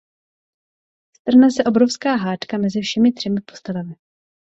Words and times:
Strhne 1.17 1.51
se 1.51 1.63
obrovská 1.63 2.15
hádka 2.15 2.57
mezi 2.57 2.81
všemi 2.81 3.11
třemi 3.11 3.41
postavami. 3.41 3.95